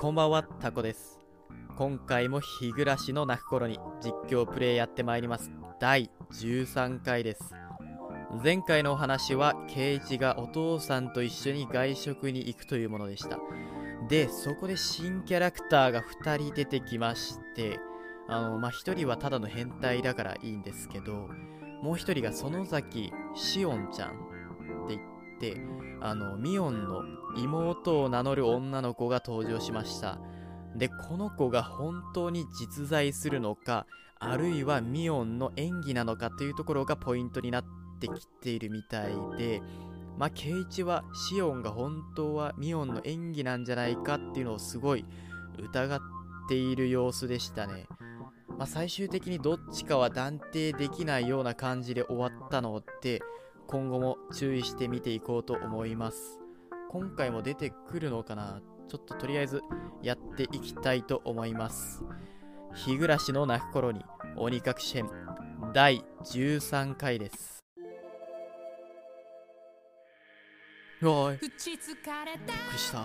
[0.00, 1.20] こんばんは、タコです。
[1.76, 5.52] 今回も日暮らしの泣く頃に実況プレイやってまいります。
[5.80, 7.54] 第13回です。
[8.42, 13.38] 前回のお話は、圭一がお父さんと一緒に外食に行くというものでした。
[14.08, 17.78] で、そこで新キャラクターが2人出てきまして、
[18.28, 21.28] あの、まあ、1人はただの変態だからいいんですけど、
[21.82, 24.12] もう1人が園崎しおんちゃんっ
[24.88, 25.00] て言っ
[25.38, 25.60] て、
[26.00, 27.02] あの、ミオンの
[27.36, 30.18] 妹を名乗る女の子が登場しました。
[30.76, 33.86] で、この子が本当に実在するのか、
[34.18, 37.64] あるいはミオンの演技なのかというところがポイントになっ
[38.00, 39.60] てきているみたいで、
[40.18, 45.04] まあ、ケイチはシオンが本当はミオンの演技なんじゃないかっていうのをすごい
[45.58, 46.00] 疑っ
[46.48, 47.86] ている様子でしたね。
[48.56, 53.20] まあ、最終的にどっちかは断定できないような感じで終わったので、
[53.66, 56.38] 今後も注意して見ていこうと思います。
[56.90, 58.62] 今回も出てくるのかな？
[58.88, 59.62] ちょっととりあえず
[60.02, 62.04] やっていきたいと思います。
[62.74, 64.04] 日暮らしの泣く頃に
[64.36, 65.10] 鬼隠し編
[65.72, 67.64] 第13回です。
[71.02, 71.54] おい、びっく
[72.72, 73.02] りした。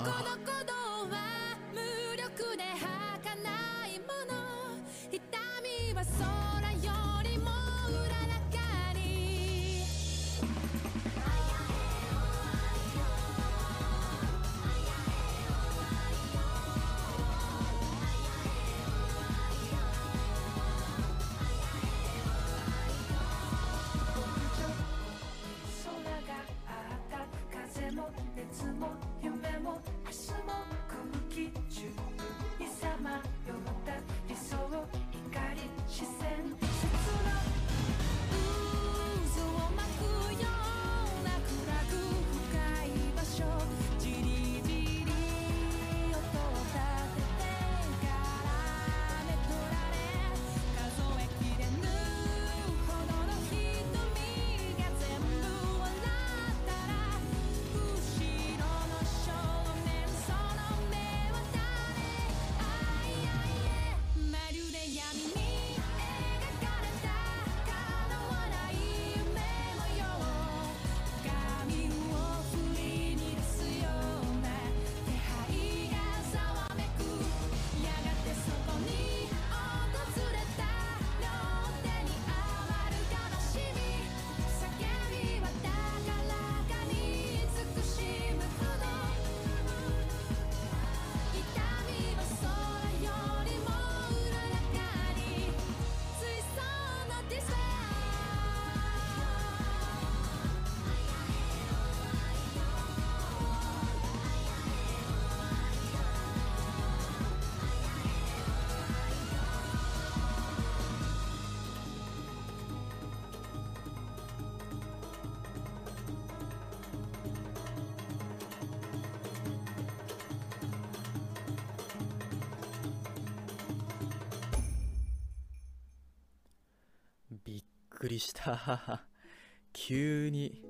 [127.99, 129.03] くりした。
[129.73, 130.63] 急に、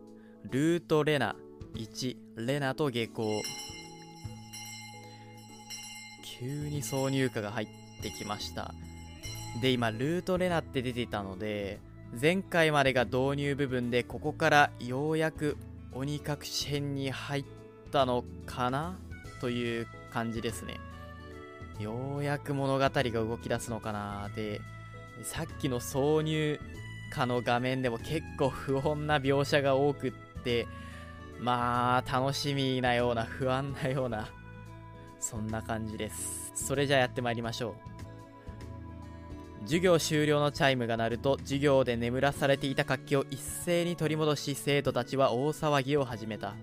[0.50, 1.36] ルートレナ
[1.76, 2.18] 1、
[2.48, 3.42] レナと下校。
[6.40, 7.68] 急に挿入歌が入っ
[8.02, 8.74] てきました。
[9.62, 11.80] で、今、ルートレナって出てたので、
[12.20, 15.56] 前回までが導入部分で、ここからようやく
[15.94, 17.46] 鬼隠し編に入っ
[17.92, 18.98] たのかな？
[19.40, 20.80] という感じですね。
[21.80, 24.30] ようやく物語が動き出すのかな？
[24.36, 24.62] で、
[25.22, 26.60] さっきの挿入
[27.12, 30.12] 歌の画面でも結構不穏な描写が多くっ
[30.44, 30.68] て
[31.40, 34.30] まあ楽しみなような不安なような
[35.20, 36.52] そんな感じです。
[36.56, 37.74] それじゃあやってまいりましょう。
[39.64, 46.54] 授業終了のチャイムが鳴ると授業で眠らされていた活気を一斉に取り戻し生徒たちは大騒ぎを始めた。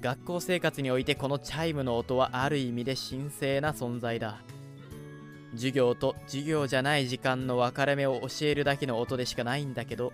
[0.00, 4.38] 学校生活においてこのチャイムの音はある意味で神聖な存在だ。
[5.54, 10.12] 授業と授業じゃない時間の分かれ目を教えるだけの音でしかないんだけど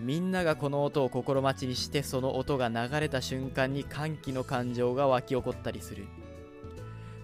[0.00, 6.06] みんながこの音を心待ちにしてその音が流れた瞬間に歓喜の感情が湧き起こったりする。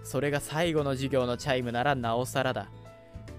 [0.05, 2.69] それが最後の授業のチャイムならなおさらだ。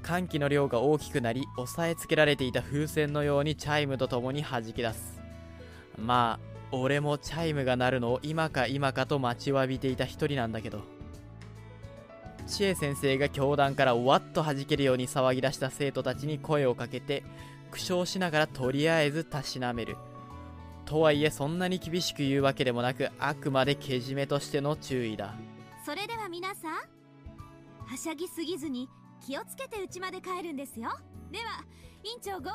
[0.02, 5.22] 歓喜の量が大きくなり押さえつけられていた風船のようにチャイムとともに弾き出す。
[5.98, 10.97] まあ俺もチャイムが鳴るのを今か今かと待ちわびていた一人なんだけど。
[12.48, 17.24] 知恵先生が教壇からわっと弾けるように騒ぎ出した生徒たちに声をかけて
[17.72, 19.98] 苦笑しながらとりあえずたしなめる。
[20.86, 25.36] とはいえそんなに厳しく言うわけでもなくあくまでけじめとしての注意だ。
[25.86, 26.74] それでは皆さん
[27.86, 28.90] はしゃぎすぎずに
[29.26, 30.90] 気をつけて家まで帰るんですよ。
[31.32, 31.66] では
[32.04, 32.52] 院長号令を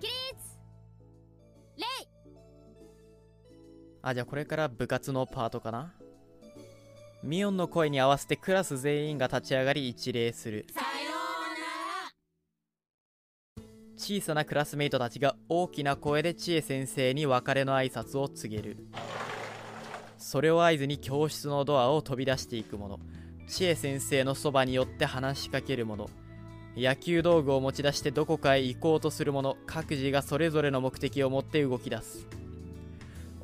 [0.00, 0.58] 起立。
[1.76, 1.84] 礼
[4.02, 5.94] あじゃあこれから部活のパートかな？
[7.24, 10.66] ミオンの声に合わせてクラス全員が立ち上がり一礼する。
[13.96, 18.76] 小さなクラスメイトたちが大きな声で千恵先生に別れの挨拶を告げる。
[20.18, 22.98] それを合図に教室のドアを飛び出していく者
[23.46, 26.10] 千恵先生のそばに寄って話しかける者
[26.76, 32.26] 野球道具を持ち出してどこかへ行こうとする者各自がそれぞれの目的を持って動き出す。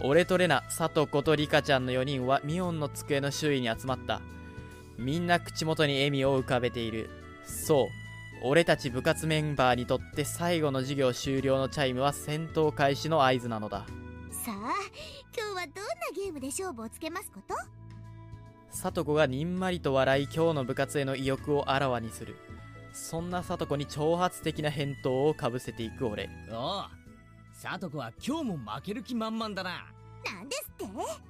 [0.03, 4.23] 俺とレナ佐藤子とリカちゃんの4人はミオンの机の周囲に集まった。
[4.99, 7.11] みんな口元に笑みを浮かべている。
[7.45, 7.87] そう
[8.43, 13.85] 俺たち部活メンバーにとって最後の授業終了のチャイムは戦闘開始の合図なのだ。
[14.31, 14.73] さあ
[15.37, 17.55] 今日はどんなゲームで勝負をつけますこと？
[18.71, 22.37] 里子がにんまりと笑い今日の部活への意欲をあらわにする。
[22.95, 26.31] そんな里子に挑発的な返答をかぶせていく俺。
[26.51, 27.00] おう
[27.61, 29.85] さとこは今日も負ける気満々だな。
[30.25, 30.85] なんですって？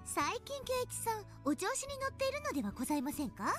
[0.04, 3.52] 最近圭一さんお調子に乗っているのではございませんか？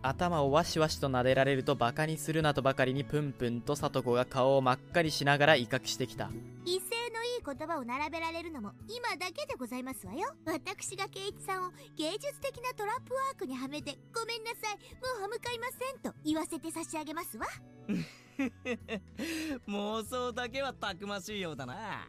[0.00, 6.30] 頭をわしわしと撫でられるとバカにするなとばかりにプンプンと里子が顔を真っ赤にしながら威嚇してきた。
[6.64, 10.34] 威勢のいい言葉を並べられるのも今だけでございますわよ。
[10.46, 14.76] 私が圭一さんを芸術的なトラップワークにはめてごめんなさい。
[14.76, 17.46] もう歯向かいませんと言わせて差し上げますわ
[19.68, 21.74] 妄想だけはたくましいようだな。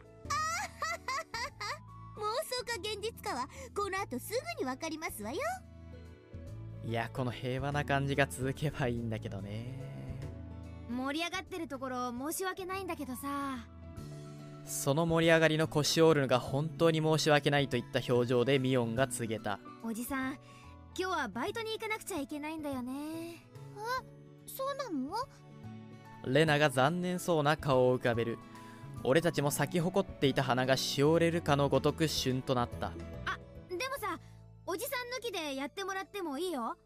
[2.16, 5.38] 妄想か現実かはこの後すぐにわかりますわよ。
[6.84, 9.86] いやこの平和な感じが続けばいいんだけどね。
[10.88, 13.66] 盛り上がってるところ申し訳ないんだけどさ。
[14.64, 19.60] その盛り上がりの腰を折るのが本当に申し訳ないといった表情でミオンが告げた。
[19.84, 20.34] おじさん
[20.98, 23.46] 今日はバイトに行かなくちゃいけないんだよね。
[23.76, 24.02] あ
[24.46, 25.14] そうなの？
[26.26, 28.38] レナが残念そうな顔を浮かべる。
[29.04, 32.90] 俺たちも咲き誇っていた花がしおれるかのごとく旬となった。
[33.68, 34.18] でもさ
[34.66, 36.76] おじさん抜きでやってもらってもいいよ。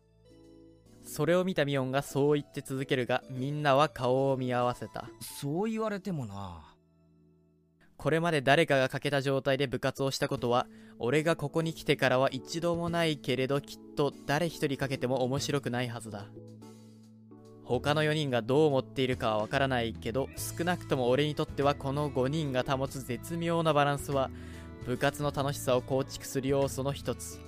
[1.02, 5.08] それを見たミオンがそう言って続けるがみんなは顔を見合わせた。
[5.20, 6.76] そう言われてもな。
[7.96, 10.66] これまで誰かが欠けた状態で部活をしたことは
[10.98, 16.26] 俺がここに来てからは一度もないけれどきっと誰一人かけても面白くないはずだ
[17.78, 24.28] 他の4人がどう思っているかはわからないけど少なくとも俺にとってはこの5人が保つ絶妙なバランスは
[24.86, 27.38] 部活の楽しさを構築する要素の一つ。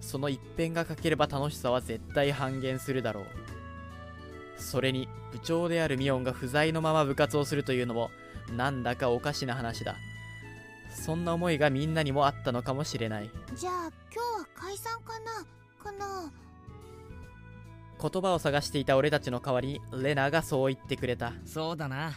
[0.00, 3.24] その一辺が欠ければ楽しさは絶対半減するだろう。
[4.58, 8.10] それに部長であるミオンが不在のまま部活をするというのも
[8.54, 9.96] なんだかおかしな話だ。
[10.90, 13.30] そんな思いがみんなにもあったのかもしれない。
[13.54, 13.72] じゃあ
[14.14, 15.46] 今日は解散かな？
[15.82, 16.30] かな
[18.00, 21.32] 言葉を探していた俺たちの代わりにレナがそう言ってくれた。
[21.44, 22.12] そうだな。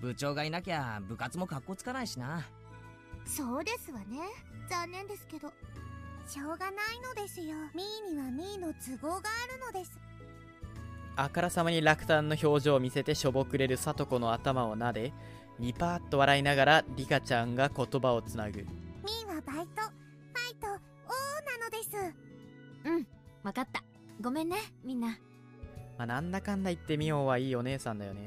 [0.00, 2.46] 部長がいなきゃ部活も格好つかないしな。
[3.24, 4.18] そうですわね。
[4.68, 5.48] 残念ですけど
[6.26, 7.54] しょうがないのですよ。
[7.74, 9.98] ミーにはミーの都合があるのです。
[11.16, 15.12] あからさまに落胆の表情を見せてしょぼくれる聡子の頭を撫で
[15.58, 18.62] ニパーッと笑いながらリカちゃんが言葉をつなぐ。
[18.62, 19.82] ミーはバイト。
[19.82, 20.78] ファイト王な
[21.64, 22.14] のです。
[22.84, 23.06] うん
[23.42, 23.84] わかった
[24.20, 25.18] ごめんねみんな。
[25.96, 28.22] まあ、なんだかんだ言ってミオンはいいお姉さんだよね。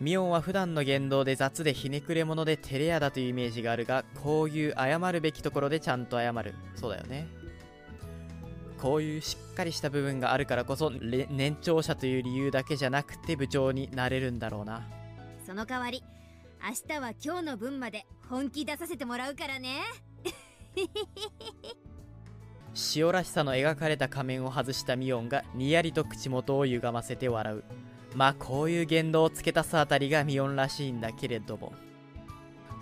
[0.00, 6.54] ミオンは普段の言動で雑でひねくれ者で照れ屋だというイメージがあるがこういう謝るべきところでちゃんと謝る。
[6.74, 7.28] そうだよね。
[8.78, 14.88] こういうしっかりした部分があるからこそれ年長者という理由だけじゃなくて部長になれるんだろうな。
[15.46, 16.02] その代わり
[16.62, 19.80] 明日は今日の分まで本気出させてもらうからね
[22.94, 27.64] 塩らしさの描かれた仮面を外したミオンがにやりと口元を歪ませて笑う。
[28.14, 31.72] まあこういう言動をつけたすあたりがミオンらしいんだけれども。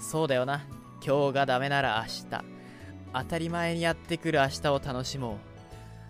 [0.01, 0.65] そうだよな。
[1.05, 2.45] 今日がダメなら明日。
[3.15, 5.37] 当たり前にやってくる明日を楽しもう。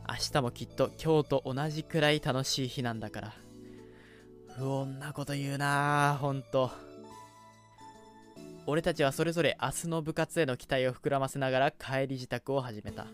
[0.09, 3.35] 明日もきっと今日と同じくらい楽しい日なんだから。
[4.57, 6.71] 不穏なこと言うなあほんと。
[8.67, 13.07] 俺たちはそれぞれ明日の部活への期待を膨らませながら帰り支度を始めた。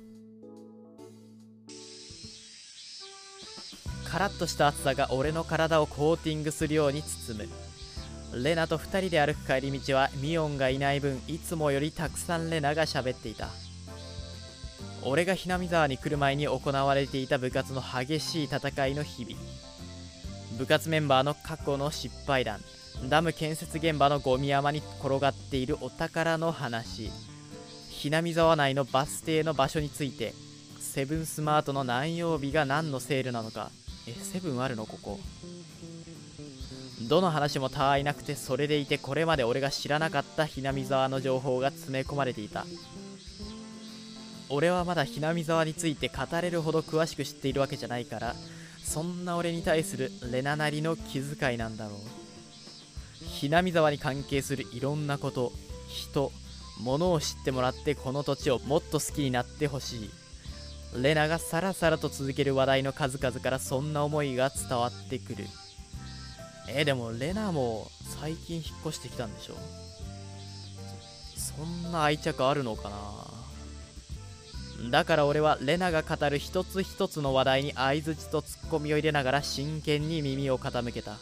[4.11, 7.39] カラッとした暑さが俺の体をコーティングするように包
[8.33, 8.43] む。
[8.43, 13.49] レナと2人で歩く帰り道はミオンがいない分いつもよりたくさんレナが喋っていた。
[15.03, 19.37] 俺がひなみ沢に来る前に行われていた部活の激しい戦いの日々。
[20.59, 22.61] 部活メンバーの過去の失敗談。
[23.09, 27.11] ダム建設現場のゴミ山に転がっているお宝の話。
[27.91, 30.35] ひなみ沢内のバス停の場所について
[30.79, 33.71] セブンスマートの何曜日が何のセールなのか。
[34.07, 34.87] えセブンあるの？
[34.87, 35.21] ここ。
[37.09, 42.65] どの話もたわいなくてそれでいてこれまで俺が知らなかったひなみ沢の情報が詰め込まれていた。
[44.51, 48.37] 俺はまだひなみ沢について語れるほど詳しく知っているわけじゃないから
[48.83, 51.99] そんな俺に対するレナなりの気遣いなんだろう。
[53.25, 55.51] ひなみ沢に関係するいろんなこと
[55.89, 56.31] 人
[56.81, 60.11] 物を知ってもらってこの土地をもっと好きになってほしい。
[60.97, 65.47] レナがさらさらと続ける話題の数々からそんな思いが伝わってくる。
[66.69, 69.55] えーでもレナも最近引っ越してきたんでしょ？
[71.37, 72.91] そんな愛着あるのか
[74.81, 74.91] な？
[74.91, 81.17] だから俺はレナが語る一つ一つの話題に相づちとツッコミを入れながら真剣に耳を傾けた。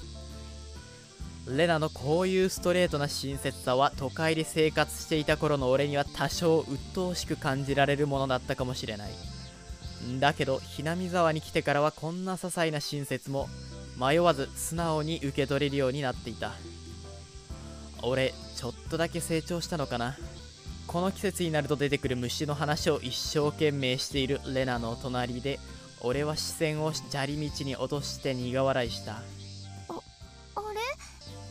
[1.48, 9.10] レナのこういうストレートな親切さは都会で生活していた頃の俺には多少鬱陶しく感じられるものだったかもしれない。
[10.20, 13.48] だけどひなみ沢に来てからはこんな些細な親切も
[13.98, 16.52] 迷わず素直に受け取れるようになっていた。
[18.02, 20.16] 俺ちょっとだけ成長したのかな。
[20.88, 25.60] この季節になると出てくる虫の話を一生懸命しているレナの隣で
[26.00, 29.12] 俺は視線を砂利道に落として苦笑いした。
[29.12, 29.20] あれ？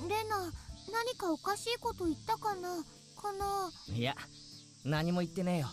[0.10, 0.52] レナ
[0.92, 2.84] 何かおかしいこと言ったかな？
[3.22, 4.16] かないや
[4.84, 5.68] 何も言ってねえよ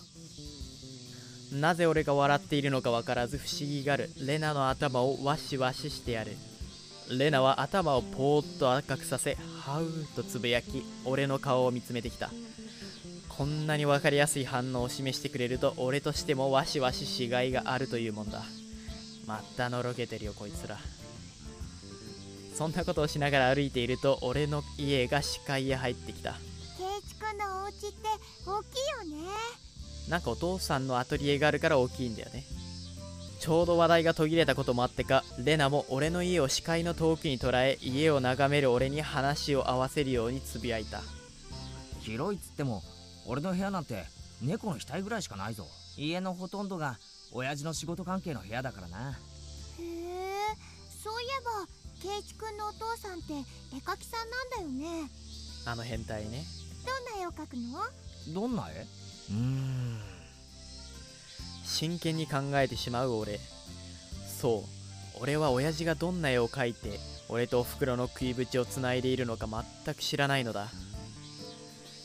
[1.53, 4.11] なぜ俺が笑っているのか分からず不思議がる。
[4.21, 6.37] レナの頭をワシワシしてやる。
[7.11, 12.31] レナは頭をポーッと赤くさせハウーとつぶやき俺の顔を見つめてきた。
[13.29, 18.43] こんなに分かりやすい反応を示してくれると俺としてもワシワシしがいがあるというもんだ。
[19.27, 20.77] またのろけてるよこいつら。
[22.55, 26.33] そんなことをしながら歩いていると俺の家が視界へ入ってきた。
[26.33, 28.09] ケイチくんのお家って
[28.45, 29.68] 大きいよね。
[30.09, 32.45] なんかお父さんのアトリエがあるから大きいんだよね。
[33.41, 41.03] ちょうど話題が途切れたこともあってかレナも俺の家を視界の遠くに捉え家を眺める俺に話を合わせるようにつぶやいた。
[42.01, 42.83] 広いっつっても
[43.27, 44.07] 俺の部屋なんて
[44.43, 45.67] 猫の額ぐらいしかないぞ。
[45.97, 46.99] 家のほとんどが
[47.33, 49.11] 親父の仕事関係の部屋だからな。
[49.11, 49.17] へえ
[51.03, 51.67] そういえば
[52.03, 53.37] ケイチくんのお父さんって絵
[53.79, 55.11] 描きさんなんだよね。
[55.67, 56.45] あの変態ね。
[56.87, 57.85] どんな絵を描くの？
[58.35, 58.87] どんな絵？
[61.65, 63.39] 真剣に考えてしまう俺。
[64.41, 64.79] そう。
[65.21, 69.49] 俺は親父がどんな絵を描いて俺とおふくろの食いぶちをつないでいるのか
[69.85, 70.69] 全く知らないのだ。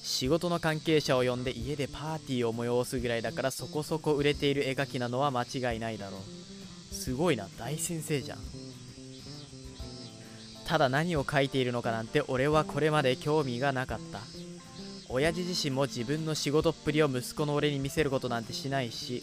[0.02, 6.94] 仕事の関係者を呼んで家でパーティーを催すぐらいだからそこそこ売れている絵描きなのは間違いないだろう。
[6.94, 7.48] すごいな。
[7.58, 8.40] 大先生じゃん。
[10.66, 14.20] ただ何を描いているのかなんて俺はこれまで興味がなかった。
[15.16, 19.22] 親父自身も自分の仕事っぷりを息子の俺に見せることなんてしないし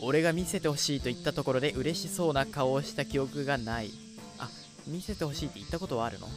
[0.00, 3.90] 俺が見せてほしいと言ったところで嬉しそうな顔をした記憶がない。
[4.38, 4.48] あ
[4.86, 6.28] 見せてほしいって言ったことはあるの？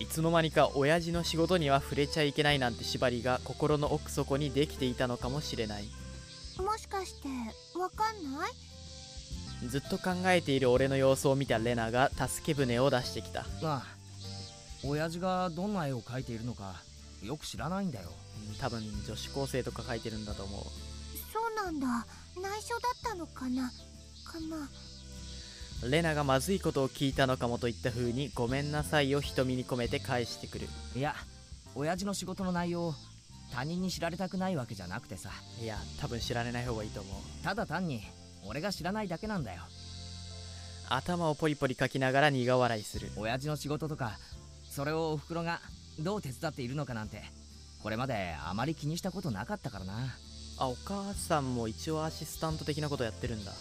[0.00, 5.84] いつの間にか親父の仕事には触れちゃいけないなんて縛りが心の奥底にできていたのかもしれない。
[6.58, 7.28] もしかして
[7.78, 9.68] わかんない？
[9.68, 13.42] ずっと考えている俺の様子を見たレナが助け舟を出してきた。
[13.42, 13.82] ああ
[14.84, 16.82] 親父がどんな絵を描いているのか
[17.22, 18.08] よく知らないんだよ。
[18.50, 20.62] うん多分女子高生とか描いてるんだと思う。
[21.32, 22.06] そうなんだ。
[22.36, 23.70] 内緒だったのかな？
[24.24, 24.68] かな？
[25.88, 30.68] レナがまずいことを聞いたのかもといった風にごめんなさいを瞳に込めて返してくる。
[30.96, 31.14] いや
[31.74, 32.94] 親父の仕事の内容を
[33.52, 35.30] 他人に知られたくないわけじゃなくてさ。
[35.60, 37.44] いや多分知られない方がいいと思う。
[37.44, 38.02] ただ単に
[38.46, 39.62] 俺が知らないだけなんだよ。
[40.88, 43.10] 頭をポリポリかきながら苦笑いする。
[43.16, 44.18] 親父の仕事とか
[44.68, 45.60] それをおふくろが
[45.98, 47.22] どう手伝っているのかなんて。
[47.82, 50.16] これまであまり気にしたことなかったからな。
[50.58, 53.52] あお母さんも一応アシスタント的なことやってるんだ。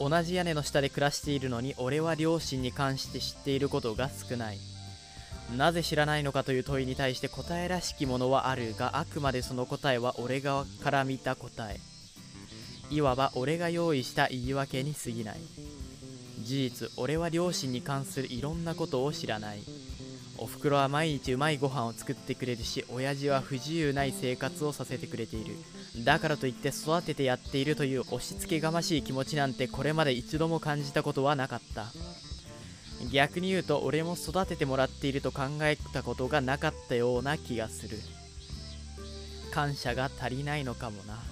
[0.00, 4.58] 同じ屋根の下で暮らしているのに俺は両親に関して知っていることが少ない。
[5.56, 11.78] なぜ知らないのかという問いに対して答えらしきものはあるがあくまでその答えは俺側から見た答え。
[12.90, 15.36] いわば俺が用意した言い訳に過ぎない。
[16.40, 19.62] 事実俺は両親に関するいろんなことを知らない。
[20.42, 25.54] おふくろは毎日うまいご飯を作ってくれるし親父は不自由ない生活をさせてくれている。
[26.04, 31.86] だからといって育ててやっているという押し付けがましい気持ちなんてこれまで一度も感じたことはなかった。
[33.12, 37.98] 逆に言うと俺も育ててもらっていると考えたことがなかったような気がする。
[39.52, 41.22] 感謝が足りないのかもな。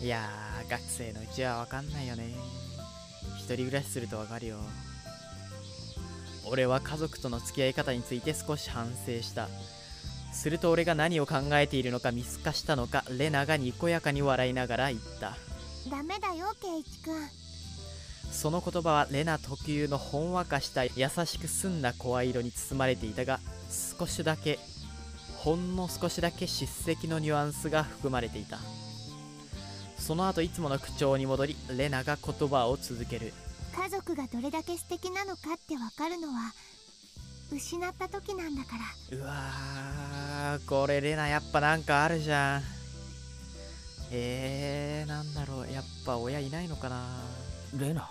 [0.00, 2.34] いやー学生のうちはわかんないよね。
[3.36, 4.56] 一人暮らしするとわかるよ。
[6.52, 9.48] 俺は家族との付き合い方について少し反省した。
[10.34, 15.36] すると俺が何を考えているのか見透かしたのかレナがにこやかに笑いながら言った。
[15.90, 17.28] ダメだよケイチくん
[18.30, 20.92] その言葉はレナ特有のほんわかした優
[21.24, 23.40] しく澄んだ声色に包まれていたが
[23.98, 24.58] 少しだけ
[25.38, 28.58] ほんの少しだけ叱責のニュアンスが含まれていた。
[29.96, 33.32] その後いつもの口調に戻りレナが言葉を続ける
[33.74, 36.52] 家族がどれだけ素敵なのかってわかるのは
[37.50, 38.70] 失った時なんだか
[39.10, 39.18] ら。
[39.18, 42.62] うわーこれレナやっぱなんかあるじゃん。
[44.10, 45.72] えー、なんだろう。
[45.72, 47.06] やっぱ親いないのかな。
[47.78, 48.10] レナ？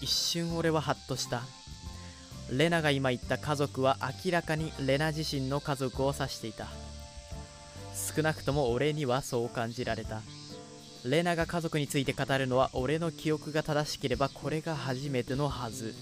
[0.00, 1.42] 一瞬俺はハッとした。
[2.50, 6.68] レナが今言った家族は明らかにレナ自身の家族を指していた。
[8.14, 10.22] 少なくとも俺にはそう感じられた
[11.04, 15.94] レナが家族について語るのは俺の記憶が正しければこれが初めてのはず。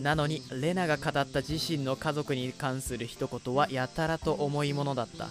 [0.00, 5.28] なのにレナが語った自身の家族に関する一言はやたらと重いものだった。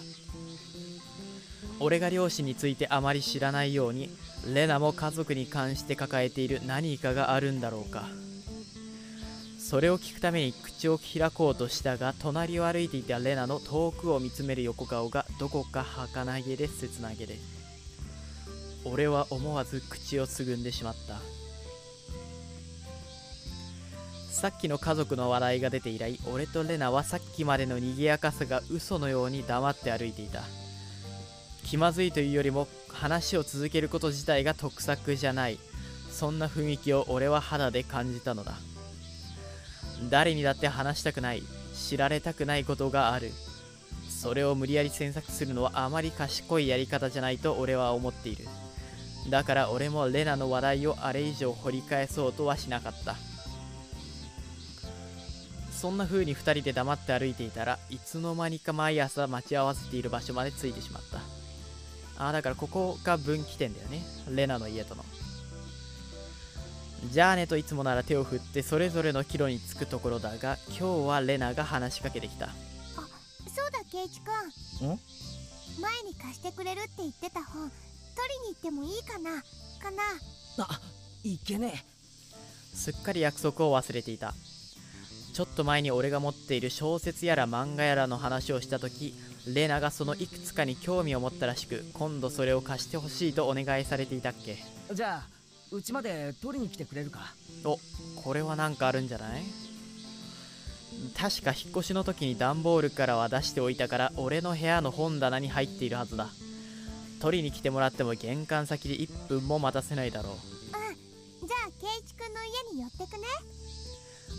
[1.78, 4.08] 俺が両親についてあまり知らないように
[4.52, 8.08] レナも家族に関して抱えている何かがあるんだろうか。
[9.58, 17.55] それを聞くために口を開こうとしたが隣を歩いていたレナの遠くを見つめる横顔がどこか儚げで切なげで。
[18.88, 21.18] 俺は思わず口をつぐんでしまった。
[24.30, 30.42] さっきの家族の話題が出て以来俺とレナはさっきまでの賑やかさが嘘のように黙って歩いていた。
[31.64, 35.58] 気まずいというよりも話を続けること自体が得策じゃない。
[36.10, 38.54] そんな雰囲気を俺は肌で感じたのだ。
[40.10, 41.42] 誰にだって話したくない。
[41.74, 43.32] 知られたくないことがある。
[44.08, 48.46] それを無理やり詮索するのはあまり賢いやり方じゃないと俺は思っている。
[49.30, 53.16] だから俺もレナの話題をあれ以上掘り返そうとはしなかった。
[55.72, 61.18] そんな風に2人で黙って歩いていたらいつの間にか毎朝待ち合わせている場所まで着いてしまった。
[62.18, 64.02] ああだからここが分岐点だよね。
[64.30, 65.04] レナの家との。
[67.12, 72.48] じゃあねといつもなら手を振ってそれぞれの帰路に着くところだが今日はレナが話しかけてきた。
[73.54, 74.28] そうだケイチく
[74.84, 74.98] んん？
[75.78, 77.85] 前に貸してくれるって言ってた本取
[78.22, 79.42] りに行ってもいいかな？
[79.80, 80.02] かな？
[80.58, 80.80] あ
[81.24, 81.84] いけね
[82.74, 84.34] すっかり約束を忘れていた。
[85.32, 89.14] ちょっと前に俺が持っている小説やら漫画やらの話をした時
[89.46, 94.56] レナがそのいくつかに興味を持ったらしく今度それを貸してほしいとお願いされていたっけ。
[94.90, 95.26] えじゃあ
[95.72, 97.20] うちまで取りに来てくれるか？
[97.64, 97.78] お
[98.22, 99.42] これはなんかあるんじゃない？
[101.18, 106.28] 確か引っ越しの時に段ボールからは出しておいたから俺の部屋の本棚に入っているはずだ
[107.26, 110.32] 取りに来てもらっても玄関先で1分も待たせないだろう。
[110.34, 113.26] んじゃあケイチくんの家に寄ってくね。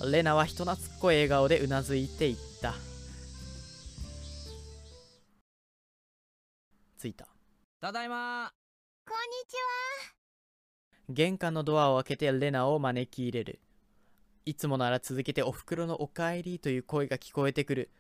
[0.07, 2.75] うレナは人懐っこい笑顔でうなずいていった。
[6.97, 7.27] 着いた。
[7.81, 8.53] ただいま。
[9.05, 13.59] こんにち玄関のドアを開けてレナを招き入れる。
[14.45, 17.91] いつもなら続けておふくろのおかえりという声が聞こえてくる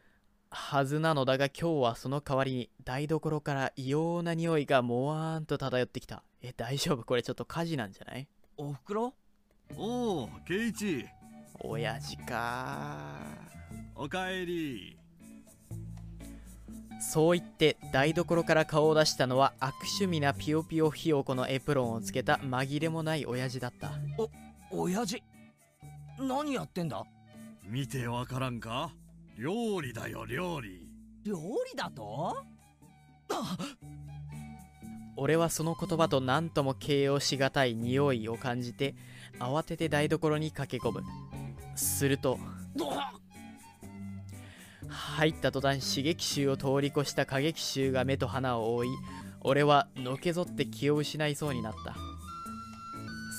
[0.49, 6.23] はずなのだが今日はその代わりに台所から異様な匂いがもわーんと漂ってきた。
[6.41, 7.03] え大丈夫？
[7.03, 8.27] これちょっと火事なんじゃない？
[8.57, 9.13] おふくろ？
[9.75, 11.05] おおケイチ。
[11.59, 13.15] 親父か。
[13.95, 14.97] おかえり。
[16.99, 23.91] そう言って台所から顔を出したのは悪趣味なピヨピヨひよこのエプロンをつけた紛れもない親父だった。
[24.71, 25.21] 親父
[26.19, 27.03] 何やってんだ？
[27.63, 28.91] 見てわからんか？
[29.37, 30.89] 料理だよ料理。
[31.23, 31.37] 料
[31.71, 32.43] 理だと？
[33.29, 33.57] あ
[35.15, 38.95] 俺はその言葉と何とも形容しがたい匂いを感じて
[39.39, 41.03] 慌てて台所に駆け込む。
[41.75, 42.39] すると
[42.75, 42.89] ど
[44.87, 48.87] 入った途端刺激臭を通り越した過激臭が目と鼻を覆い
[49.41, 51.95] 俺はのけぞって気を失いそうになった。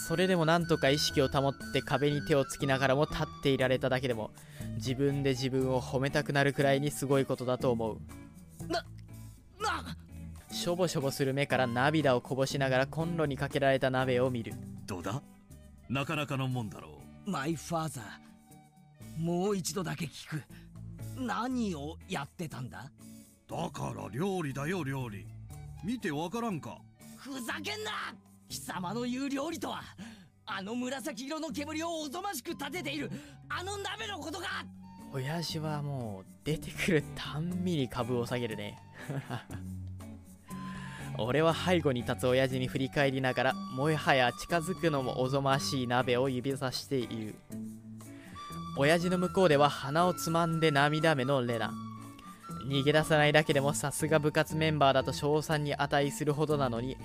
[0.06, 4.30] それでもなんとか意識を保って壁に手をつきながらも立っていられただけでも
[4.76, 7.98] 自分で自分を褒めたくなるくらいにすごいことだと思う。
[8.68, 8.85] な
[10.50, 14.54] しょぼしょぼする目から涙をこぼしながらコンロにかけられた鍋を見る。
[14.87, 15.22] どうだ？
[15.88, 20.42] なかなかのもんだろマイファーザーもう一度だけ聞く。
[21.16, 22.90] 何をやってたんだ？
[23.48, 25.26] うだから料理だよ料理。
[25.85, 26.78] 見てわからんか。
[27.16, 28.14] ふざけんな！
[28.48, 29.83] 貴様の言う料理とは
[30.50, 33.11] あの紫色の煙をおぞましく立てている。
[33.48, 34.64] あの鍋のことか。
[35.12, 38.78] 親父はもう出てくるたんびに株を下げるね。
[41.18, 47.34] 俺は背後に立つ親父に振り返りながらもはや近づくのもおぞましい鍋を指さして言う
[48.76, 51.72] 親父の向こうでは鼻をつまんで涙目のレナ。
[52.68, 56.96] 逃げ出さないだけでもさすが部活メンバーだと称賛に値するほどなのに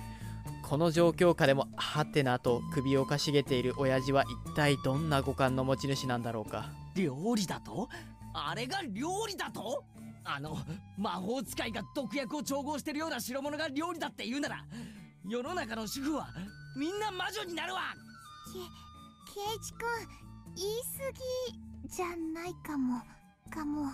[0.68, 6.70] この状況下でもハテナと首をかしげている親父は一体どんな五感の持ち主なんだろうか？
[6.96, 7.88] 料理だと？
[8.32, 9.84] あれが料理だと？
[10.24, 10.56] あの
[10.96, 14.64] 魔法使いが毒薬を調合してるような代物が料理だって言うなら
[15.28, 16.28] 世の中の主婦は
[16.76, 17.80] みんな魔女になるわ！
[18.52, 19.80] ケイチくん
[20.56, 21.12] 言い過
[21.84, 23.02] ぎじゃないかも
[23.50, 23.92] かも。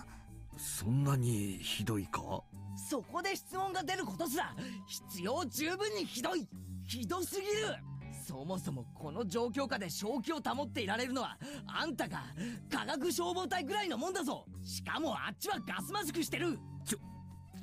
[0.57, 2.21] そんなにひどいか？
[2.89, 4.55] そこで質問が出ることすら
[4.87, 6.47] 必要十分にひどい。
[6.85, 7.75] ひどすぎる。
[8.27, 12.23] そもそもこの状況下で正気を保っていられるのはあんたが
[12.69, 14.45] 化学消防隊ぐらいのもんだぞ。
[14.63, 16.57] しかもあっちはガスマスクしてる。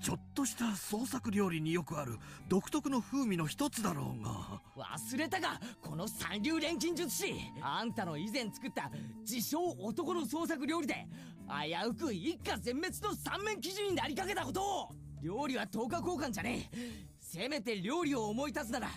[0.01, 4.63] ちょっとした創作料理によくある独特の風味の一つだろうが。
[4.77, 7.35] 忘れたかこの三流錬金術師。
[7.61, 8.91] あんたの以前作った
[9.29, 11.07] 自称男の創作料理で
[11.49, 14.89] 危うく一家全滅の三面記事になりかけたことを
[15.23, 16.79] 料理は10日交換じゃねえ。
[17.19, 18.89] せめて料理を思い立つなら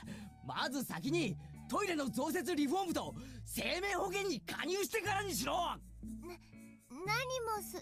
[0.45, 1.37] まず先に
[1.69, 5.53] トイレの増設リフォームと生命保険に加入してからにしろ。
[7.05, 7.77] 何もそ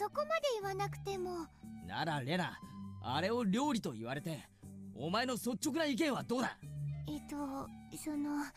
[0.00, 1.46] そこまで言わなくても。
[1.86, 2.58] ならレナ
[3.02, 4.48] あれを料理と言われて
[4.94, 6.58] お前の率直な意見はどうだ？
[7.06, 7.36] えっと
[7.96, 8.50] そのか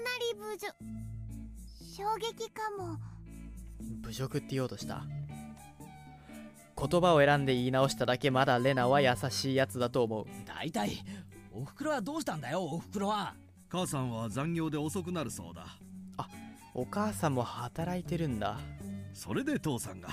[0.00, 0.74] なり侮辱
[1.96, 2.98] 衝撃かも。
[4.02, 5.04] 侮辱って言おうとした？
[6.78, 10.26] 言葉を選んで言い直しただけまだレナは優しいやつだと思う。
[10.46, 11.02] 大体
[11.50, 13.34] おふくろはどうしたんだよおふくろは。
[13.68, 15.66] 母さんは残業で遅くなるそうだ。
[16.74, 18.58] お母さんも働いてるんだ。
[19.14, 20.10] それで父さんが。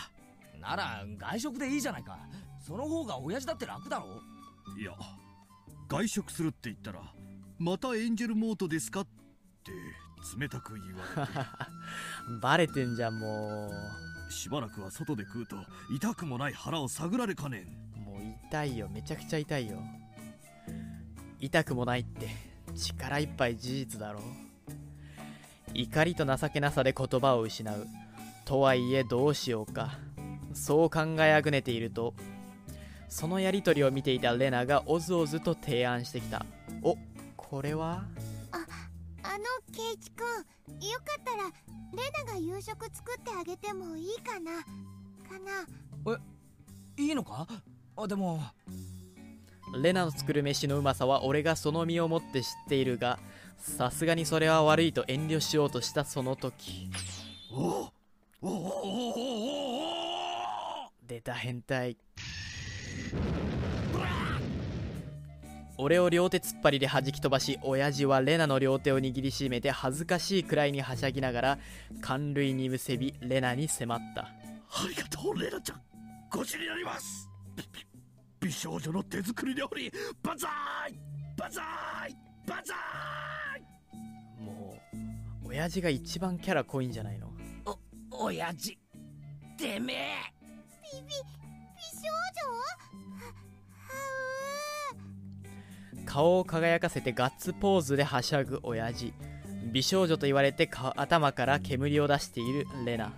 [0.62, 2.17] なら外食でいいじゃないか。
[2.65, 4.21] その方が親父だって楽だろ。
[4.80, 4.93] いや
[5.89, 7.02] 外食するって言ったら
[7.60, 9.08] またエンジェルモートですかっ
[9.65, 9.71] て
[10.39, 12.39] 冷たく言われて。
[12.41, 13.69] バレてんじゃんも
[14.30, 15.56] しばらくは外で食うと
[15.96, 17.62] 痛くもない腹を探られかねん。
[17.62, 17.66] う
[18.12, 18.90] もう痛いよ。
[18.92, 19.78] めちゃくちゃ痛いよ。
[21.40, 22.30] 痛くもないって。
[22.76, 24.22] 力いっぱい事実だろ。
[25.74, 27.88] 怒りと情けなさで言葉を失う。
[28.46, 29.98] とはいえどうしようか。
[30.54, 32.14] そう考えあぐねていると
[33.10, 36.46] そのやりとりを見ていたレナがおずおずと提案してきた。
[36.82, 36.98] お
[37.36, 38.04] これは？
[38.52, 40.26] あのケイチくん
[40.86, 41.52] よかったら
[41.96, 44.64] レナが夕食作ってあげてもいいかな？
[44.64, 45.66] かな？
[46.98, 47.48] いいのか？
[47.96, 48.42] あでも。
[49.82, 53.18] レナの作る飯のうまさは俺がその身をもって知っているが
[53.58, 56.90] さすがにそれは悪いと遠慮しようとしたその時。
[57.52, 57.92] おお
[58.42, 58.54] おおお
[59.10, 59.84] お
[60.86, 61.98] お出た変態
[65.78, 71.58] 俺を両手突っ張りで弾き飛ばし親父はレナの両手を握りしめて恥ずかしいくらいにはしゃぎながら
[72.02, 74.22] 寒類にむせびレナに迫った。
[74.22, 74.30] あ
[74.88, 75.82] りがとうレナちゃん
[76.32, 77.30] ごちになります。
[78.40, 81.00] 美少女の手作り料理バザーイ
[81.38, 83.60] バザーイバザー
[84.42, 84.44] イ。
[84.44, 84.76] も
[85.44, 87.32] う親父が一番キャラ濃いんじゃないの？
[88.12, 88.78] 親父
[89.58, 89.98] てめえ。
[90.94, 92.10] ビビ美少
[92.92, 92.93] 女？
[96.06, 99.13] 顔を輝かせてガッツポーズではしゃぐ親父。
[99.72, 103.13] 美少女と言われて頭から煙を出しているレナ。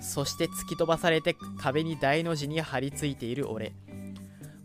[0.00, 3.72] そして突き飛ばされて壁に大の字に張り付いている俺。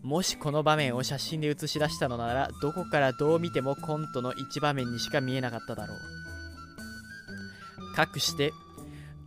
[0.02, 7.94] もしこの場面を写真で写し出したのならどこからどう見てもコントの一場面にしか見えなかっただろう。
[7.94, 8.52] かくして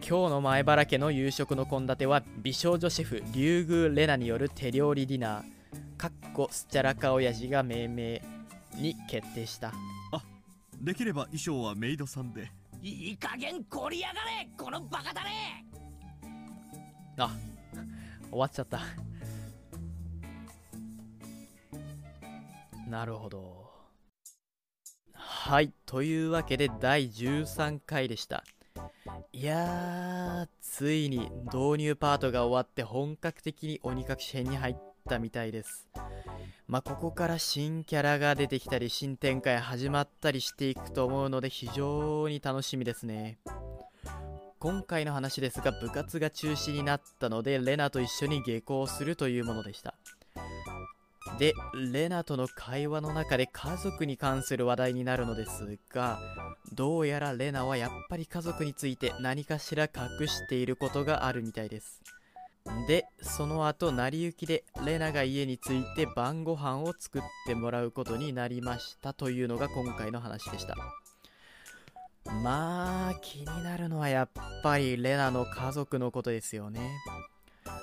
[0.07, 5.58] 今日の前原家の夕食の献立は美少女シェフ竜宮レナによる手料理ディナー。
[6.39, 8.21] かっこスチャラカ親父が命名
[8.75, 9.73] に決定した。
[10.79, 12.49] できれば衣装はメイドさんで。
[12.81, 15.65] いい加減こりやがれこのバカだね
[17.17, 17.35] あ
[18.31, 18.79] 終わっちゃった。
[22.87, 23.69] なるほど。
[25.13, 28.45] はいというわけで第13回でした。
[29.33, 34.75] いやーついに導入パートが終わって本格的に鬼隠し編に入っ
[35.09, 35.89] たみたいです。
[36.67, 43.39] まあここから新キャラが出てきたり新展開始まったりしていくと思うので非常に楽しみですね。
[44.59, 49.95] 今回の話ですが部活が中止になったのでレナと一緒に下校するというものでした。
[51.39, 51.53] で
[51.91, 56.19] レナとの会話の中で家族に関する話題になるのですが
[56.73, 62.01] どうやらレナはやっぱり家族について何かしら隠していることがあるみたいです。
[62.87, 70.75] でその後成り行きでレナが家に着いて晩ご飯を作ってもらうことになりましたというのが今回の話でした。
[72.43, 74.29] まあ気になるのはやっ
[74.63, 76.79] ぱりレナの家族のことですよね。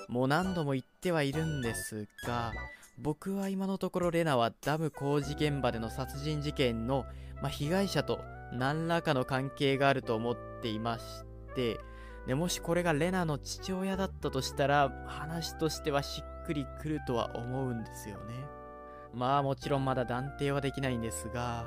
[0.09, 2.53] もう何度も言ってはいるんですが
[2.99, 7.05] 僕は今のところレナはダム工事現場での殺人事件の、
[7.43, 8.21] まあ、被害者と
[8.53, 11.05] 何らかの関係があると思っていまし
[11.55, 11.79] て
[12.27, 18.35] でもしこれがレナの父親だったとしたら話としてはしっくりくるとは思うんですよね。
[19.15, 21.65] まあもちろんまだ断定はできないんですが。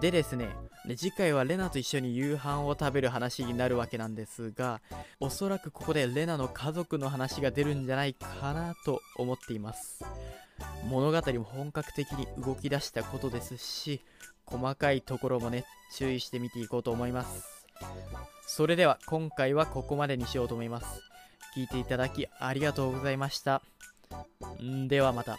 [0.00, 0.48] でですね
[0.86, 4.80] で次回はレナと一緒に夕飯を食べる話になるわけなんですが
[5.20, 10.04] おそらくここでレナの家族の話が出るんじゃないかなと思っています。
[10.88, 14.00] 物語も本格的に動き出したことですし
[14.46, 15.64] 細かいところもね
[15.96, 17.66] 注意して見ていこうと思います。
[18.46, 21.02] それでは今回はここまでにしようと思います。
[21.56, 23.62] 聞いていただきありがとうございました。
[24.88, 25.38] ではまた。